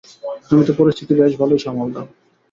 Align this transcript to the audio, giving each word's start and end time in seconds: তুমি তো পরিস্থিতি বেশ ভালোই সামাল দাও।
তুমি 0.49 0.63
তো 0.67 0.73
পরিস্থিতি 0.79 1.13
বেশ 1.19 1.33
ভালোই 1.41 1.61
সামাল 1.65 1.87
দাও। 1.93 2.05